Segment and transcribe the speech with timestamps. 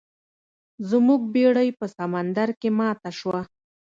[0.89, 3.41] زموږ بیړۍ په سمندر کې ماته شوه.